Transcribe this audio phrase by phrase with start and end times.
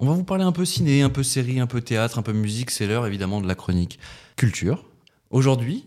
[0.00, 2.32] On va vous parler un peu ciné, un peu série, un peu théâtre, un peu
[2.32, 2.70] musique.
[2.70, 3.98] C'est l'heure évidemment de la chronique
[4.36, 4.84] culture.
[5.30, 5.86] Aujourd'hui,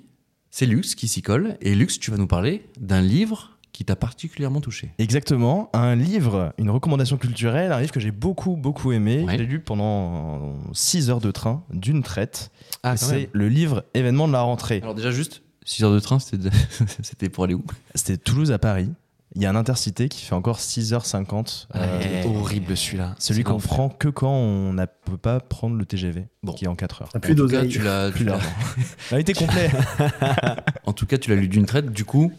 [0.49, 1.57] c'est Lux qui s'y colle.
[1.61, 4.91] Et Lux, tu vas nous parler d'un livre qui t'a particulièrement touché.
[4.97, 9.23] Exactement, un livre, une recommandation culturelle, un livre que j'ai beaucoup, beaucoup aimé.
[9.23, 9.37] Ouais.
[9.37, 12.49] L'ai lu pendant 6 heures de train, d'une traite.
[12.81, 14.79] Ah, c'est le livre Événement de la rentrée.
[14.81, 17.63] Alors déjà juste, 6 heures de train, c'était pour aller où?
[17.93, 18.89] C'était Toulouse à Paris.
[19.35, 21.67] Il y a un intercité qui fait encore 6h50.
[21.75, 22.25] euh, Ouais.
[22.25, 23.13] horrible celui-là.
[23.19, 26.53] celui qu'on prend que quand on ne peut pas prendre le TGV, Bon.
[26.53, 27.09] qui est en 4 heures.
[27.15, 27.69] En plus tout cas, d'oseille.
[27.69, 28.49] tu l'as- tu l'as- d'argent.
[29.11, 29.69] Il était complet.
[30.85, 31.91] En tout cas, tu l'as lu d'une traite.
[31.91, 32.31] Du coup,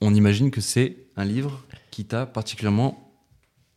[0.00, 3.10] on imagine que c'est un livre qui t'a particulièrement.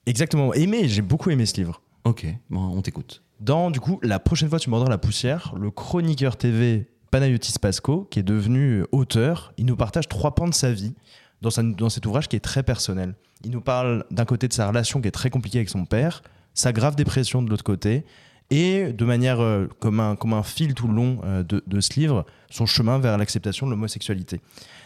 [0.06, 0.54] Exactement.
[0.54, 1.82] Aimé, j'ai beaucoup aimé ce livre.
[2.06, 3.24] Ok, bon, on t'écoute.
[3.40, 8.08] Dans, du coup, la prochaine fois tu mordras la poussière, le chroniqueur TV Panayotis Pasco,
[8.12, 10.94] qui est devenu auteur, il nous partage trois pans de sa vie
[11.42, 13.16] dans, cet ouvrage qui est très personnel.
[13.44, 16.22] Il nous parle d'un côté de sa relation qui est très compliquée avec son père,
[16.54, 18.06] sa grave dépression de l'autre côté,
[18.52, 22.66] et de manière euh, comme, un, fil tout le long euh, de, ce livre, son
[22.66, 24.42] chemin vers l'acceptation de l'homosexualité.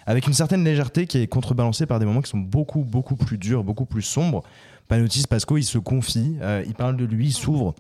[0.05, 3.39] Avec une certaine légèreté qui est contrebalancée par des moments qui sont beaucoup, beaucoup plus
[3.39, 4.44] durs, beaucoup plus sombres.
[4.88, 7.73] Panayotis Pasco, il se confie, euh, il parle de lui, il s'ouvre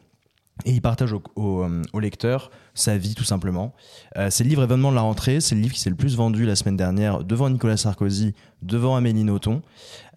[0.63, 3.73] et il partage au, au, euh, au lecteur sa vie tout simplement.
[4.17, 6.15] Euh, c'est le livre événement de la rentrée, c'est le livre qui s'est le plus
[6.15, 9.61] vendu la semaine dernière devant Nicolas Sarkozy, devant Amélie Nothomb.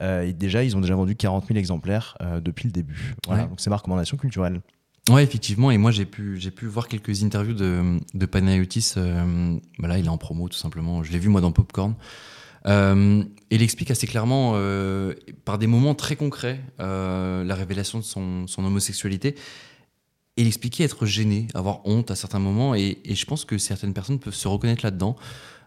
[0.01, 3.15] Euh, et déjà, ils ont déjà vendu 40 000 exemplaires euh, depuis le début.
[3.27, 3.49] Voilà, Ouais.
[3.49, 4.61] donc c'est ma recommandation culturelle.
[5.11, 5.71] Ouais, effectivement.
[5.71, 8.93] Et moi, j'ai pu, j'ai pu voir quelques interviews de, de Panayotis.
[9.79, 11.03] bah là, il est en promo, tout simplement.
[11.03, 11.95] Je l'ai vu, moi, dans Popcorn.
[12.67, 18.05] Euh, il explique assez clairement, euh, par des moments très concrets, euh, la révélation de
[18.05, 19.35] son, son homosexualité.
[20.39, 22.75] Et il expliquait être gêné, avoir honte à certains moments.
[22.75, 25.17] Et, et je pense que certaines personnes peuvent se reconnaître là-dedans.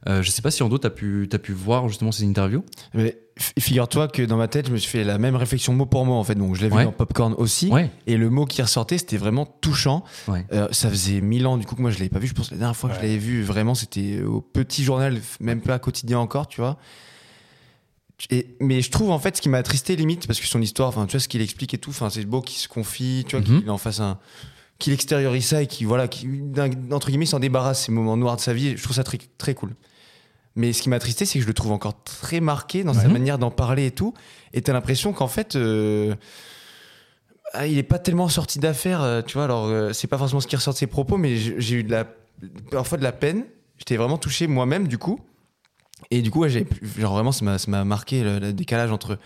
[0.08, 2.64] Euh, je sais pas si Ando, t'as pu, t'as pu voir justement ces interviews.
[2.96, 3.20] Mais
[3.60, 6.14] figure-toi que dans ma tête, je me suis fait la même réflexion mot pour mot
[6.14, 6.34] en fait.
[6.36, 7.68] Donc je l'ai vu dans Popcorn aussi.
[7.70, 7.92] Ouais.
[8.08, 10.04] Et le mot qui ressortait, c'était vraiment touchant.
[10.28, 10.46] Ouais.
[10.54, 12.28] Euh, ça faisait mille ans du coup que moi je l'avais pas vu.
[12.28, 15.20] Je pense que la dernière fois que je l'avais vu, vraiment, c'était au petit journal,
[15.40, 16.78] même pas quotidien encore, tu vois.
[18.30, 20.90] Et, mais je trouve en fait ce qui m'a attristé limite parce que son histoire,
[20.90, 23.36] enfin tu vois ce qu'il explique et tout, enfin c'est beau qu'il se confie, tu
[23.36, 23.62] vois, Mhm.
[23.62, 24.20] qu'il en fasse un,
[24.81, 28.42] qu'il extériorise ça et qu'il voilà, d'un- entre guillemets s'en débarrasse ces moments noirs de
[28.42, 28.75] sa vie.
[28.75, 29.75] Je trouve ça très très cool.
[30.56, 33.08] Mais ce qui m'a attristé, c'est que je le trouve encore très marqué dans sa
[33.08, 34.14] manière d'en parler et tout.
[34.52, 36.14] Et t'as l'impression qu'en fait, euh,
[37.53, 39.46] ah, il est pas tellement sorti d'affaires, euh, tu vois.
[39.46, 41.92] Alors, euh, c'est pas forcément ce qui ressort de ses propos, mais j'ai eu de
[41.92, 42.06] la,
[42.69, 43.46] parfois de la peine.
[43.78, 45.19] J'étais vraiment touché moi-même, du coup.
[46.09, 46.68] Et du coup, ouais, j'ai,
[46.98, 49.19] genre vraiment, ça m'a, ça m'a marqué le, le décalage entre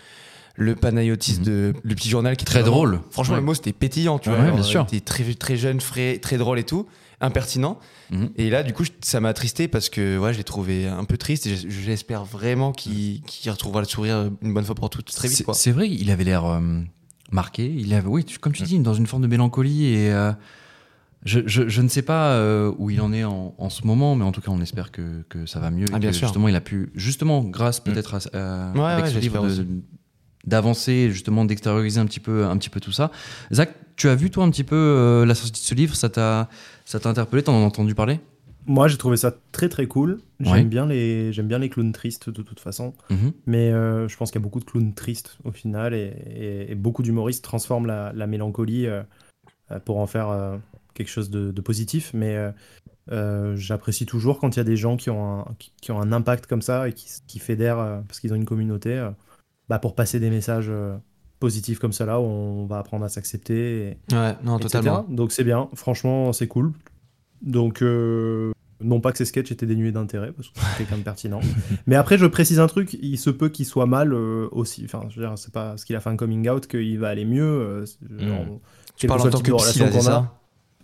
[0.56, 1.44] le Panayotis Mhm.
[1.44, 3.00] de le petit journal qui était Très vraiment- drôle.
[3.10, 3.40] Franchement, Ouais.
[3.40, 4.44] le mot c'était pétillant, tu Ouais, vois.
[4.46, 4.86] ouais, bien sûr.
[5.04, 6.86] Très, très jeune, frais, très drôle et tout,
[7.20, 7.78] impertinent.
[8.10, 8.30] Mhm.
[8.36, 11.16] Et là, du coup, ça m'a attristé parce que ouais, je l'ai trouvé un peu
[11.18, 15.44] triste et j'espère vraiment qu'il, retrouvera le sourire une bonne fois pour toutes très vite.
[15.52, 16.60] C'est- vrai, il avait l'air euh,
[17.32, 17.66] marqué.
[17.76, 19.86] Il avait, oui, comme tu dis, dans une forme de mélancolie.
[19.86, 20.32] Et euh,
[21.24, 24.14] je, je- je ne sais pas euh, où il en est en, en ce moment,
[24.14, 25.86] mais en tout cas, on espère que, que ça va mieux.
[25.92, 26.28] Ah, bien que, sûr.
[26.28, 29.66] Justement, il a pu, justement, grâce peut-être à, à- Ouais, avec ouais, ce livre, de-
[30.46, 33.10] d'avancer, justement, d'extérioriser un petit peu, un petit peu tout ça.
[33.52, 35.94] Zach, tu as vu toi un petit peu euh, la sortie de ce livre?
[35.96, 36.48] Ça t'a,
[36.84, 37.42] ça t'a interpellé?
[37.42, 38.20] T'en as entendu parler?
[38.68, 40.18] Moi, j'ai trouvé ça très très cool.
[40.40, 40.64] J'aime Ouais.
[40.64, 43.32] bien les j'aime bien les clowns tristes de toute façon, Mhm.
[43.46, 46.72] mais euh, je pense qu'il y a beaucoup de clowns tristes au final et, et-
[46.72, 49.02] et beaucoup d'humoristes transforment la, la mélancolie euh,
[49.84, 50.58] pour en faire
[50.94, 52.10] quelque chose de, de positif.
[52.12, 52.52] Mais
[53.12, 56.00] euh, j'apprécie toujours quand il y a des gens qui ont un, qui, qui ont
[56.00, 59.10] un impact comme ça et qui, qui fédèrent euh, parce qu'ils ont une communauté euh,
[59.68, 60.96] bah, pour passer des messages euh,
[61.40, 63.98] positifs comme cela où on va apprendre à s'accepter.
[64.10, 64.78] et- Ouais, non, etc.
[64.80, 65.04] totalement.
[65.08, 66.72] Donc c'est bien, franchement c'est cool.
[67.42, 71.04] Donc euh, non pas que ces sketchs étaient dénués d'intérêt parce que c'était quand même
[71.04, 71.40] pertinent.
[71.86, 74.82] Mais après je précise un truc, il se peut qu'il soit mal euh, aussi.
[74.84, 77.08] Enfin je veux dire c'est pas parce qu'il a fait un coming out qu'il va
[77.08, 77.42] aller mieux.
[77.42, 78.58] euh, c'est- genre, Mm.
[78.96, 80.32] Tu parles en tant que psy, relation là, ça?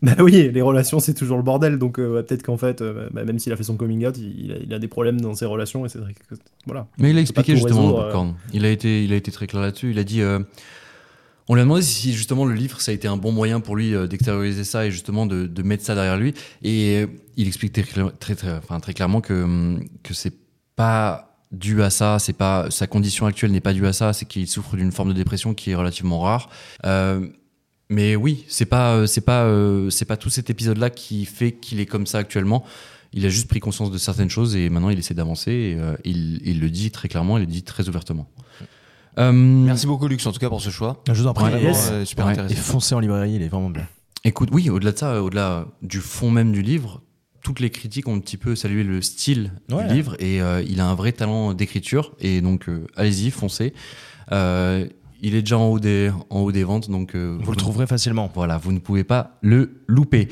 [0.02, 1.78] Bah oui, les relations c'est toujours le bordel.
[1.78, 4.16] Donc euh, ouais, peut-être qu'en fait, euh, bah, même s'il a fait son coming out,
[4.18, 6.34] il, a, il a des problèmes dans ses relations et c'est vrai que
[6.66, 6.88] voilà.
[6.98, 8.34] Mais il a expliqué justement résoudre, Popcorn.
[8.52, 9.92] Il a été, il a été très clair là-dessus.
[9.92, 10.40] Il a dit, euh,
[11.48, 13.76] on lui a demandé si justement le livre ça a été un bon moyen pour
[13.76, 16.34] lui euh, d'extérioriser ça et justement de, de mettre ça derrière lui.
[16.62, 17.06] Et euh,
[17.36, 17.84] il explique très,
[18.18, 20.34] très, très, enfin, très clairement que hum, que c'est
[20.76, 24.24] pas dû à ça, c'est pas sa condition actuelle n'est pas due à ça, c'est
[24.24, 26.48] qu'il souffre d'une forme de dépression qui est relativement rare.
[26.86, 27.26] Euh,
[27.92, 31.52] mais oui, c'est pas, euh, c'est pas, euh, c'est pas tout cet épisode-là qui fait
[31.52, 32.64] qu'il est comme ça actuellement.
[33.12, 35.52] Il a juste pris conscience de certaines choses et maintenant il essaie d'avancer.
[35.52, 38.26] Et, euh, il, il le dit très clairement, il le dit très ouvertement.
[39.18, 41.02] Euh, Merci beaucoup, Lux, en tout cas, pour ce choix.
[41.06, 41.44] Je vous en prie.
[41.50, 41.90] Vraiment, yes.
[41.92, 42.34] euh, super Ouais.
[42.34, 42.62] Et intéressant.
[42.72, 43.86] foncez en librairie, il est vraiment bien.
[44.24, 47.02] Écoute, oui, au-delà de ça, au-delà du fond même du livre,
[47.42, 49.86] toutes les critiques ont un petit peu salué le style Ouais.
[49.88, 53.74] du livre et euh, il a un vrai talent d'écriture et donc euh, allez-y, foncez.
[55.24, 57.86] Il est déjà en haut des, en haut des ventes, donc euh, Vous le trouverez
[57.86, 58.28] facilement.
[58.34, 60.20] Voilà, vous ne pouvez pas le louper.